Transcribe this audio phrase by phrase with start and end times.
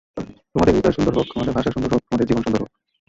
[0.51, 2.69] তোমাদের হৃদয় সুন্দর হোক, তোমাদের ভাষা সুন্দর হোক, তোমাদের জীবন সুন্দর হোক।